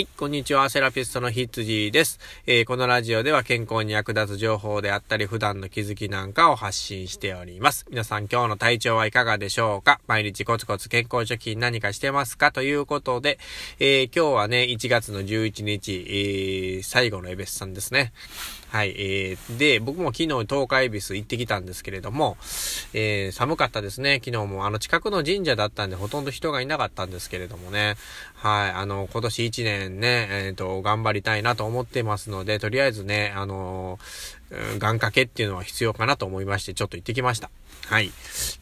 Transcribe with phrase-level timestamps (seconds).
[0.00, 0.70] はい、こんにちは。
[0.70, 7.84] セラピストのひつじです、えー、このラジオでは健康に役立つ情報であったり、普段の気づきなんかを発信しております。
[7.90, 10.00] 皆さん今日の体調はいかがでしょうか？
[10.06, 12.50] 毎日コツコツ健康貯金何かしてますか？
[12.50, 13.38] ということで、
[13.78, 18.14] えー、今日はね、1月の11日、えー、最後のエベスさんですね。
[18.70, 18.94] はい。
[18.96, 22.36] えー、で、僕も昨日東海ビス行ってきたんですけれども、
[22.94, 24.20] えー、寒かったですね。
[24.24, 27.96] 昨日もあの近くの神社だったんでほとんど人がいなかったんですけれどもね。
[28.34, 28.70] はい。
[28.70, 33.98] あの、今年1年ね、えっ、ー、と、頑張りたいなと思ってますので、とりあえずね、あの
[34.52, 37.50] 願掛けっていうのは必要かなと思いまして、ちょっと行ってきました。
[37.86, 38.12] はい。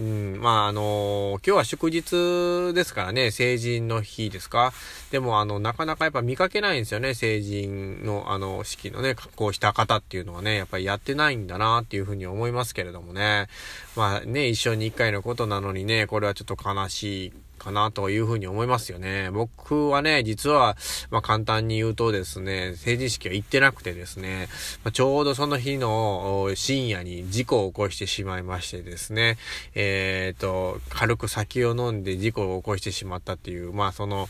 [0.00, 4.72] うん、まあ、あのー、今日は祝日ですからね、成人の日ですか？
[5.12, 13.46] でも、あの、なかなかやっぱ見かけないんですよね、成人の、あの、式のね、格好した方っていうのはね、やっぱりやってないんだなっていうふうに思いますけれどもね。
[13.94, 17.32] まあね、一生に一回のことなのにね、これはちょっと悲しい
[17.62, 19.30] かなというふうに思いますよね。
[19.30, 20.76] 僕はね、実は、
[21.10, 24.48] まあ簡単に言うとですね、成人式は行ってなくてですね、
[24.82, 29.38] まあ、ちょうどその日の深夜に事故を起こしてしまいましてですね、
[29.74, 34.28] えっ、ー、と、軽く酒を飲んで事故を起こしてしまったっていう、まあその、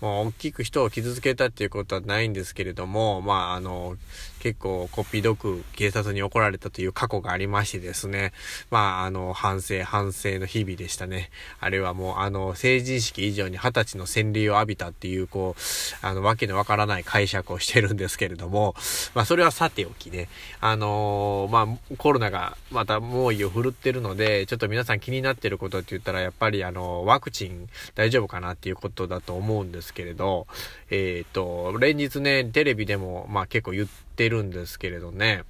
[0.00, 3.96] もう大きく人を傷つけたっていうことはないんですけれども、まああの、
[4.44, 8.34] 結構こっぴどく警察に怒られたという過去がありましてですね、
[8.70, 11.30] まああの、反省、反省の日々でしたね。
[11.60, 18.74] あれはもうあの、成成人式以上に二十歳の洗礼を浴びたっていう、こう、あの、わけのわからない解釈をしてるんですけれども、
[19.14, 20.28] まあ、それはさておきね、
[20.60, 30.46] あのー、まあ、コロナがまた猛威を振るってるので、ちょっと皆さん気になってることって言ったら、やっぱりあの、ワクチン大丈夫かなっていうことだと思うんですけれど、
[30.90, 35.44] えっ、ー、と、連日ね、テレビでも、まあ、結構言ってるんですけれどね、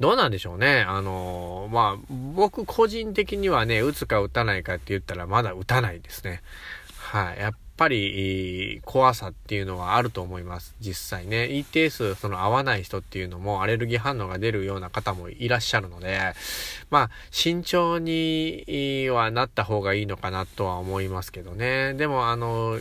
[0.00, 0.84] どうなんでしょうね。
[0.88, 6.42] あの、まあ、僕個人的にはね、打つか打たないかって言ったらまだ打たないですね。
[6.98, 7.38] はい。
[7.38, 10.74] やっぱり、怖さっていうのはあると思います。
[10.80, 11.46] 実際ね。
[11.46, 16.34] 一定数、その合わない人っていうのも、アレルギー反応が出るような方もいらっしゃるので、
[16.90, 21.94] まあ、慎重にはなった方がいいのかなとは思いますけどね。
[21.94, 22.78] でも、あの、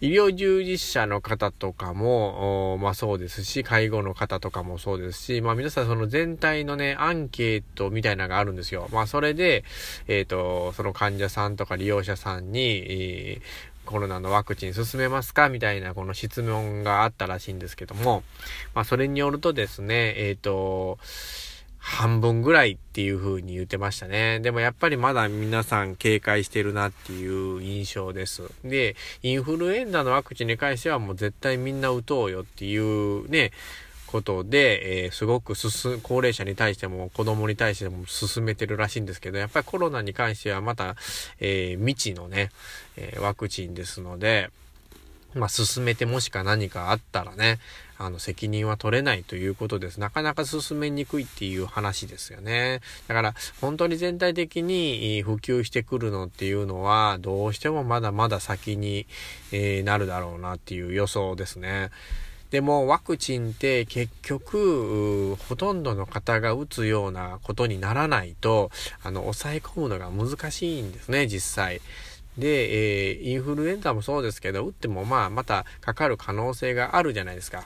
[0.00, 8.88] 医療従事者の方とかも、まあそうですし、介護の方とかもそうですし、まあ皆さんその全体のね、アンケートみたいなのがあるんですよ。
[8.92, 9.62] まあそれで、
[10.08, 18.22] えっ、ー、と、その患者さんとか利用者さんに、えーコロナのワクチン進めますかみたいなこの質問があったらしいんですけども、
[18.72, 20.98] まあそれによるとですね、えっ、ー、と、
[21.90, 24.38] 半分ぐらいっていう風に言ってましたね。
[24.38, 28.42] でもやっぱりまだ皆さん警戒してるなっていう印象です。
[28.64, 33.50] で、インフルエンザのワクチンに関してはもう絶対みんな打とうよっていうね、
[34.06, 40.96] ことで、えー、すごく進、高齢者に対しても子供に対しても進めてるらしいんですけど、やっぱりコロナに関してはまた、
[41.40, 42.50] えー、未知のね、
[42.96, 44.50] えー、ワクチンですので、
[45.34, 47.58] まあ、進めてもしか何かあったらね、
[47.98, 50.00] あの、責任は取れないということです。
[50.00, 52.80] なかなか進めにくいっていう話ですよね。
[53.08, 59.06] だから、本当に全体的に普及してくるのっていうのは、どうしてもまだまだ先に、
[59.52, 61.90] え、なるだろうなっていう予想ですね。
[62.50, 68.70] でもワクチンって結局、ほとんどの方が打つようなことにならないと、
[69.04, 71.80] あの、抑え込むのが難しいんですね、実際。
[72.40, 77.64] で、えー、インフルエンザもそうですけど、打ってもまあ、またかかる可能性があるじゃないですか。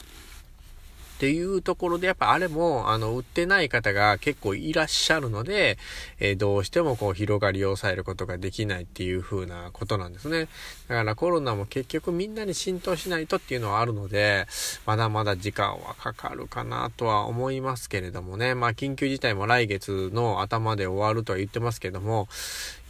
[1.25, 5.79] っていうところで、やっぱあれも、あの、売ってない方が結構いらっしゃるので、
[6.21, 10.49] えー、どうしてもこう、広がりを抑えることができないっていう風なことなんですね。
[10.87, 14.47] だからコロナも結局みんなに浸透しないとっていうのはあるので、
[14.85, 18.55] まだまだ時間はかかるかなとは思いますけれどもね。
[18.55, 22.29] まあ、緊急事態も来月の頭で終わるとは言ってますけども、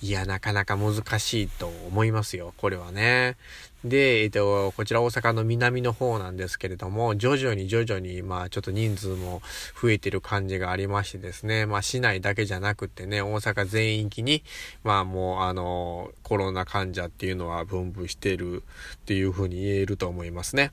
[0.02, 2.52] いや、なかなか難しいと思いますよ。
[2.56, 3.36] これはね。
[3.84, 9.42] で、えっと、こちら大阪の南の方なんですけれども、徐々に徐々に、まあちょっと人数も
[9.80, 14.42] 増えてる感じがありましてですね、まあ市内だけじゃなくてね、大阪全域に、
[14.84, 18.62] まあもうあの、コロナ患者っていうのは分布してる
[18.96, 20.72] っていうふうに言えると思いますね。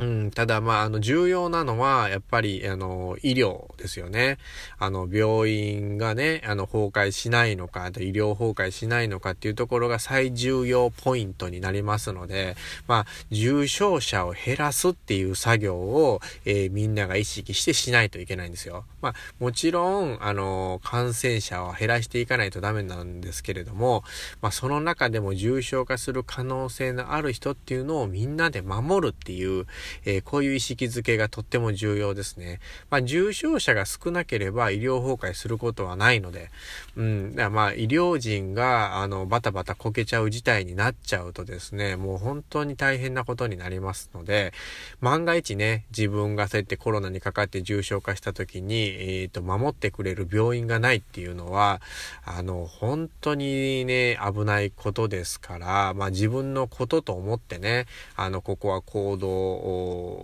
[0.00, 4.38] うん、ただ、まあ、あの、重要なのは、やっぱり、あの、医療ですよね。
[4.78, 12.54] あの、病院がね、あの、崩壊しないのか、あと医療崩壊しないのかっていうところが最重要ポイントになりますので、
[12.86, 18.84] まあ、重症者を減らすっていう作業を、えー、みんなが意識してしないといけないんですよ。
[19.02, 24.04] まあ、もちろん、あの、感染者は減らしていかないとダメなんですけれども、
[24.42, 29.66] まあ、その中でも重症化する可能性のある人っていうのをみんなで守るっていう、
[30.04, 32.60] えー、こういう意識づけがとっても重要ですね。
[32.90, 36.50] まあ、重症者が少なければ医療崩壊することはないので、
[36.96, 44.52] うん、だからまあ、医療人が、あの、バタバタこけちゃう事態になっちゃうとですね、もう本当に大変なことになりますので、
[45.00, 51.80] 万が一ね、自分がそうやってコロナにかかって重症化した時に、えっ、ー、と、守ってくれる病院がないっていうのは、
[52.24, 57.86] あの、本当にね、危ないことですから、まあ自分のことと思ってね、
[58.16, 59.77] あの、ここは行動を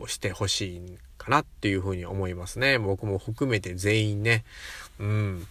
[0.07, 2.79] してほしいかなっていうふうに思いますね。
[2.79, 4.45] 僕も含めて全員ね。
[4.99, 5.47] うん。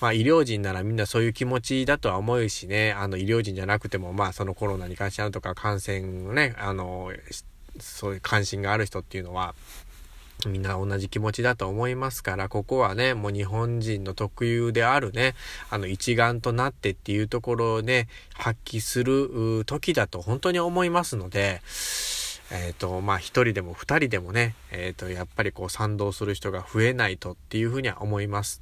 [0.00, 6.00] まあ医療人ならみんなそういう気持ちだとは思うしね、あの医療人じゃなくてもまあそのコロナに関してあるとか感染
[6.34, 7.12] ね、あの、
[7.80, 9.54] そういう関心がある人っていうのは、
[10.46, 15.34] みんな同じ気持ちだと思いますから、ここはね、もう日本人の特有であるね、
[15.70, 21.62] あの一丸となってっていうところをね、発揮する時だと本当に思いますので、
[22.50, 28.60] えっ、ー、と、まあ、一人でも二人でもね、えっ、ー、と、やっぱりこう賛同する人が増えないとっていうふうには思います。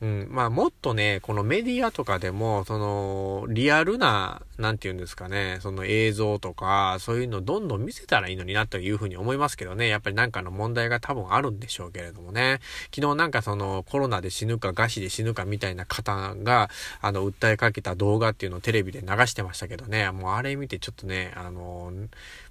[0.00, 12.60] うん、まあもっとね、このメディアとかでも、その、リアルな、なんて言うんですかね、その映像とか、そういうのどんどん見せたらいいのになというふうに思いますけどね、やっぱりなんかの問題が多分あるんでしょうけれどもね。
[12.94, 16.70] 昨日なんかその、コロナで死ぬか、餓死で死ぬかみたいな方が、
[17.02, 21.92] あの、訴えかけた動画っていうのをテレビで流してましたけどね、もうあれ見てちょっとね、あの、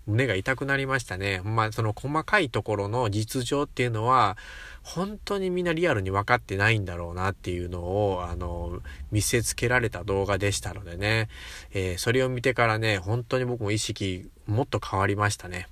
[0.08, 1.42] 胸が痛くなりましたね。
[1.44, 4.38] まあ、その細かいところの実情っていうのは、
[4.84, 8.80] 本当にみんなリアルに分かってないんだろうなっていうのを、あの、
[9.12, 11.30] 見せつけられた動画でしたのでね、
[11.72, 15.68] えー、それを見てからね、本当に僕も意識もっと変わりましたね。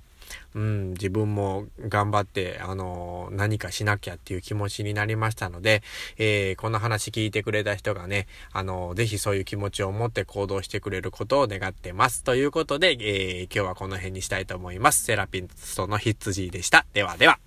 [0.54, 5.82] うん、自分も頑張って、あの、何かしなきゃっていう気持ちになりましたので、
[6.18, 12.22] えー、この話聞いてくれた人がね、あの、ぜひそういう気持ちを持って行動してくれることを願ってます。
[12.22, 15.02] ということで、えー、今日はこの辺にしたいと思います。
[15.02, 16.86] セラピストのヒッツジーでした。
[16.94, 17.40] ではでは。